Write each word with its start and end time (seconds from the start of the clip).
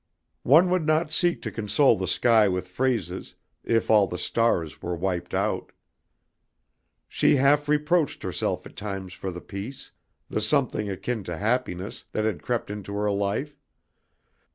One 0.41 0.71
would 0.71 0.87
not 0.87 1.11
seek 1.11 1.43
to 1.43 1.51
console 1.51 1.95
the 1.95 2.07
sky 2.07 2.47
with 2.47 2.67
phrases 2.67 3.35
if 3.63 3.91
all 3.91 4.07
the 4.07 4.17
stars 4.17 4.81
were 4.81 4.95
wiped 4.95 5.35
out. 5.35 5.71
She 7.07 7.35
half 7.35 7.69
reproached 7.69 8.23
herself 8.23 8.65
at 8.65 8.75
times 8.75 9.13
for 9.13 9.29
the 9.29 9.41
peace, 9.41 9.91
the 10.27 10.41
something 10.41 10.89
akin 10.89 11.23
to 11.25 11.37
happiness, 11.37 12.05
that 12.13 12.25
had 12.25 12.41
crept 12.41 12.71
into 12.71 12.95
her 12.95 13.11
life. 13.11 13.59